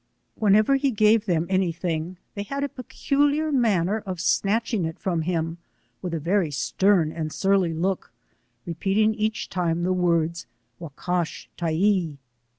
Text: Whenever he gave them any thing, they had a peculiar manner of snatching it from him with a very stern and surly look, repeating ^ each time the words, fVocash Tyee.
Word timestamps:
Whenever 0.33 0.77
he 0.77 0.89
gave 0.89 1.27
them 1.27 1.45
any 1.47 1.71
thing, 1.71 2.17
they 2.33 2.41
had 2.41 2.63
a 2.63 2.69
peculiar 2.69 3.51
manner 3.51 3.99
of 4.07 4.19
snatching 4.19 4.83
it 4.83 4.97
from 4.97 5.21
him 5.21 5.59
with 6.01 6.11
a 6.11 6.19
very 6.19 6.49
stern 6.49 7.11
and 7.11 7.31
surly 7.31 7.71
look, 7.75 8.11
repeating 8.65 9.11
^ 9.11 9.15
each 9.15 9.47
time 9.47 9.83
the 9.83 9.93
words, 9.93 10.47
fVocash 10.81 11.45
Tyee. 11.55 12.17